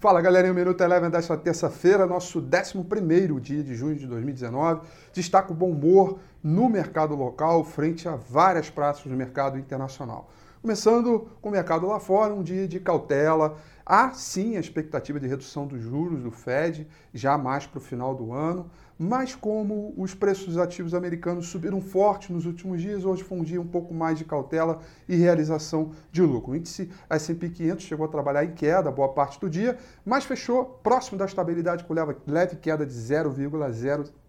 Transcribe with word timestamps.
Fala 0.00 0.20
galerinha, 0.20 0.52
o 0.52 0.54
Minuto 0.54 0.80
Eleven 0.80 1.10
desta 1.10 1.36
terça-feira, 1.36 2.06
nosso 2.06 2.38
11 2.38 3.40
dia 3.40 3.64
de 3.64 3.74
junho 3.74 3.96
de 3.96 4.06
2019. 4.06 4.82
Destaca 5.12 5.50
o 5.50 5.56
bom 5.56 5.72
humor 5.72 6.20
no 6.40 6.68
mercado 6.68 7.16
local 7.16 7.64
frente 7.64 8.08
a 8.08 8.14
várias 8.14 8.70
praças 8.70 9.02
do 9.02 9.16
mercado 9.16 9.58
internacional. 9.58 10.30
Começando 10.60 11.28
com 11.40 11.50
o 11.50 11.52
mercado 11.52 11.86
lá 11.86 12.00
fora, 12.00 12.34
um 12.34 12.42
dia 12.42 12.66
de 12.66 12.80
cautela. 12.80 13.56
Há 13.86 14.10
sim 14.10 14.56
a 14.56 14.60
expectativa 14.60 15.20
de 15.20 15.28
redução 15.28 15.68
dos 15.68 15.80
juros 15.80 16.20
do 16.20 16.32
Fed, 16.32 16.86
já 17.14 17.38
mais 17.38 17.64
para 17.64 17.78
o 17.78 17.80
final 17.80 18.12
do 18.12 18.32
ano, 18.32 18.68
mas 18.98 19.36
como 19.36 19.94
os 19.96 20.14
preços 20.14 20.58
ativos 20.58 20.92
americanos 20.94 21.46
subiram 21.46 21.80
forte 21.80 22.32
nos 22.32 22.44
últimos 22.44 22.82
dias, 22.82 23.04
hoje 23.04 23.22
foi 23.22 23.38
um 23.38 23.44
dia 23.44 23.60
um 23.60 23.66
pouco 23.66 23.94
mais 23.94 24.18
de 24.18 24.24
cautela 24.24 24.80
e 25.08 25.14
realização 25.14 25.92
de 26.10 26.20
lucro. 26.20 26.52
O 26.52 26.56
índice 26.56 26.90
S&P 27.08 27.48
500 27.50 27.84
chegou 27.84 28.04
a 28.04 28.08
trabalhar 28.08 28.44
em 28.44 28.52
queda 28.52 28.90
boa 28.90 29.10
parte 29.10 29.40
do 29.40 29.48
dia, 29.48 29.78
mas 30.04 30.24
fechou 30.24 30.64
próximo 30.82 31.16
da 31.16 31.24
estabilidade 31.24 31.84
com 31.84 31.94
leve 32.26 32.56
queda 32.56 32.84
de 32.84 32.92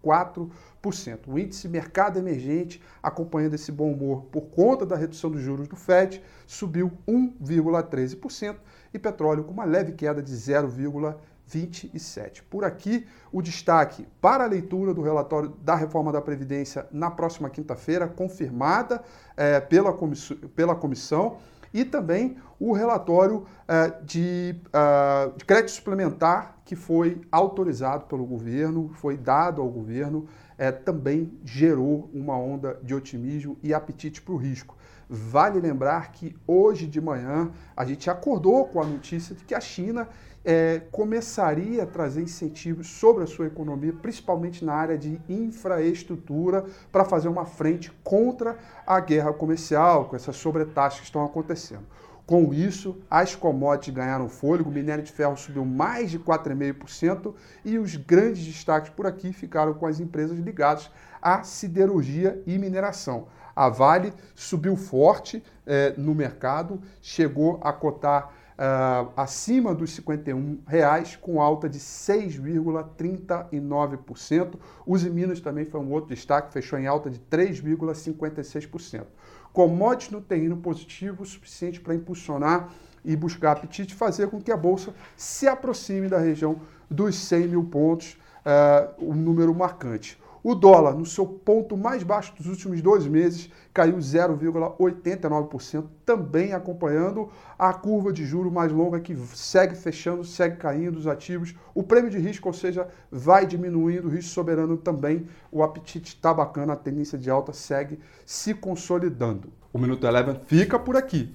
0,04%. 0.04 1.20
O 1.26 1.38
índice 1.38 1.68
mercado 1.68 2.18
emergente, 2.18 2.82
acompanhando 3.02 3.54
esse 3.54 3.70
bom 3.70 3.92
humor 3.92 4.24
por 4.30 4.42
conta 4.42 4.86
da 4.86 4.96
redução 4.96 5.30
dos 5.30 5.40
juros 5.40 5.68
do 5.68 5.76
Fed, 5.76 6.22
subiu 6.46 6.92
1,13% 7.06 8.56
e 8.92 8.98
petróleo 8.98 9.44
com 9.44 9.52
uma 9.52 9.64
leve 9.64 9.92
queda 9.92 10.22
de 10.22 10.32
0,27. 10.32 12.42
Por 12.48 12.64
aqui, 12.64 13.06
o 13.30 13.42
destaque 13.42 14.06
para 14.20 14.44
a 14.44 14.46
leitura 14.46 14.94
do 14.94 15.02
relatório 15.02 15.50
da 15.62 15.74
reforma 15.74 16.12
da 16.12 16.20
Previdência 16.20 16.86
na 16.90 17.10
próxima 17.10 17.50
quinta-feira, 17.50 18.08
confirmada 18.08 19.02
é, 19.36 19.60
pela, 19.60 19.92
comiss 19.92 20.32
pela 20.54 20.74
comissão, 20.74 21.38
e 21.72 21.84
também 21.84 22.36
o 22.58 22.72
relatório 22.72 23.46
é, 23.66 23.90
de, 24.04 24.54
uh, 24.66 25.36
de 25.36 25.44
crédito 25.44 25.70
suplementar 25.70 26.58
que 26.64 26.76
foi 26.76 27.20
autorizado 27.32 28.04
pelo 28.04 28.24
governo, 28.26 28.90
foi 28.94 29.16
dado 29.16 29.62
ao 29.62 29.68
governo, 29.68 30.28
é, 30.58 30.70
também 30.70 31.32
gerou 31.42 32.10
uma 32.12 32.36
onda 32.36 32.78
de 32.82 32.94
otimismo 32.94 33.56
e 33.62 33.72
apetite 33.72 34.20
para 34.20 34.34
o 34.34 34.36
risco. 34.36 34.76
Vale 35.08 35.58
lembrar 35.58 36.12
que 36.12 36.36
hoje 36.46 36.86
de 36.86 37.00
manhã 37.00 37.50
a 37.76 37.84
gente 37.84 38.08
acordou 38.08 38.66
com 38.66 38.80
a 38.80 38.86
notícia 38.86 39.34
de 39.34 39.44
que 39.44 39.54
a 39.54 39.60
China 39.60 40.08
é, 40.44 40.82
começaria 40.90 41.82
a 41.82 41.86
trazer 41.86 42.22
incentivos 42.22 42.88
sobre 42.88 43.24
a 43.24 43.26
sua 43.26 43.46
economia, 43.46 43.92
principalmente 43.92 44.64
na 44.64 44.72
área 44.72 44.96
de 44.96 45.20
infraestrutura, 45.28 46.64
para 46.90 47.04
fazer 47.04 47.28
uma 47.28 47.44
frente 47.44 47.90
contra 48.02 48.56
a 48.86 49.00
guerra 49.00 49.32
comercial, 49.32 50.06
com 50.06 50.16
essas 50.16 50.36
sobretaxas 50.36 51.00
que 51.00 51.06
estão 51.06 51.24
acontecendo. 51.24 51.86
Com 52.24 52.54
isso, 52.54 52.96
as 53.10 53.34
commodities 53.34 53.92
ganharam 53.92 54.28
fôlego, 54.28 54.70
o 54.70 54.72
minério 54.72 55.02
de 55.02 55.10
ferro 55.10 55.36
subiu 55.36 55.64
mais 55.64 56.12
de 56.12 56.18
4,5% 56.20 57.34
e 57.64 57.76
os 57.76 57.96
grandes 57.96 58.46
destaques 58.46 58.88
por 58.90 59.04
aqui 59.04 59.32
ficaram 59.32 59.74
com 59.74 59.84
as 59.84 59.98
empresas 59.98 60.38
ligadas 60.38 60.88
à 61.20 61.42
siderurgia 61.42 62.40
e 62.46 62.56
mineração. 62.56 63.26
A 63.54 63.68
Vale 63.68 64.12
subiu 64.34 64.76
forte 64.76 65.42
eh, 65.66 65.94
no 65.96 66.14
mercado, 66.14 66.80
chegou 67.00 67.60
a 67.62 67.72
cotar 67.72 68.32
uh, 68.60 69.10
acima 69.16 69.74
dos 69.74 69.92
51 69.92 70.58
reais, 70.66 71.16
com 71.16 71.40
alta 71.40 71.66
de 71.68 71.78
6,39%. 71.78 74.54
Os 74.86 75.02
Minas 75.04 75.40
também 75.40 75.64
foi 75.64 75.80
um 75.80 75.90
outro 75.92 76.14
destaque, 76.14 76.52
fechou 76.52 76.78
em 76.78 76.86
alta 76.86 77.08
de 77.08 77.18
3,56%. 77.18 79.04
Commodities 79.52 80.12
no 80.12 80.20
terreno 80.20 80.58
positivo, 80.58 81.24
suficiente 81.24 81.80
para 81.80 81.94
impulsionar 81.94 82.68
e 83.04 83.16
buscar 83.16 83.52
apetite, 83.52 83.94
fazer 83.94 84.28
com 84.28 84.40
que 84.40 84.52
a 84.52 84.56
Bolsa 84.56 84.94
se 85.16 85.48
aproxime 85.48 86.08
da 86.08 86.18
região 86.18 86.60
dos 86.88 87.16
100 87.16 87.48
mil 87.48 87.64
pontos, 87.64 88.16
uh, 88.44 89.04
um 89.04 89.14
número 89.14 89.52
marcante. 89.54 90.16
O 90.42 90.54
dólar, 90.54 90.94
no 90.94 91.04
seu 91.04 91.26
ponto 91.26 91.76
mais 91.76 92.02
baixo 92.02 92.34
dos 92.34 92.46
últimos 92.46 92.80
dois 92.80 93.06
meses, 93.06 93.50
caiu 93.74 93.96
0,89%, 93.98 95.84
também 96.04 96.54
acompanhando 96.54 97.28
a 97.58 97.74
curva 97.74 98.10
de 98.10 98.24
juro 98.24 98.50
mais 98.50 98.72
longa 98.72 99.00
que 99.00 99.14
segue 99.34 99.74
fechando, 99.74 100.24
segue 100.24 100.56
caindo 100.56 100.96
os 100.96 101.06
ativos. 101.06 101.54
O 101.74 101.82
prêmio 101.82 102.10
de 102.10 102.18
risco, 102.18 102.48
ou 102.48 102.54
seja, 102.54 102.88
vai 103.12 103.44
diminuindo, 103.44 104.08
o 104.08 104.10
risco 104.10 104.30
soberano 104.30 104.78
também. 104.78 105.26
O 105.52 105.62
apetite 105.62 106.14
está 106.14 106.32
bacana, 106.32 106.72
a 106.72 106.76
tendência 106.76 107.18
de 107.18 107.28
alta 107.28 107.52
segue 107.52 107.98
se 108.24 108.54
consolidando. 108.54 109.52
O 109.72 109.78
Minuto 109.78 110.06
Eleven 110.06 110.40
fica 110.46 110.78
por 110.78 110.96
aqui. 110.96 111.34